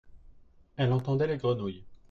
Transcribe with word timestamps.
Elle 0.77 0.93
entendait 0.93 1.27
les 1.27 1.37
grenouilles. 1.37 1.85